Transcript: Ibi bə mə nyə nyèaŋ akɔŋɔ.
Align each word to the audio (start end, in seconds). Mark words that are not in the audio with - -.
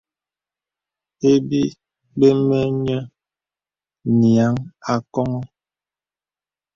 Ibi 1.33 1.61
bə 2.17 2.27
mə 2.47 2.59
nyə 2.83 2.97
nyèaŋ 4.19 4.53
akɔŋɔ. 4.93 5.39